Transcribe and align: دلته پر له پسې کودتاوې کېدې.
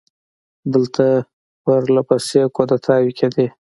دلته 0.73 1.05
پر 1.63 1.81
له 1.95 2.01
پسې 2.07 2.41
کودتاوې 2.55 3.11
کېدې. 3.19 3.47